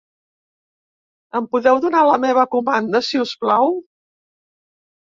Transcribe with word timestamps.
Em 1.41 1.49
podeu 1.53 1.79
donar 1.85 2.01
la 2.09 2.17
meva 2.27 2.47
comanda, 2.57 3.05
si 3.11 3.25
us 3.27 3.39
plau? 3.45 3.79